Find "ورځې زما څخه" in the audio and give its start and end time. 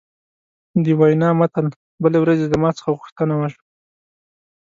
2.21-2.89